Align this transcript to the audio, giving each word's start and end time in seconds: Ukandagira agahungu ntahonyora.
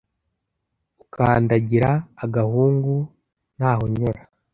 Ukandagira 1.03 1.91
agahungu 2.23 2.93
ntahonyora. 3.57 4.21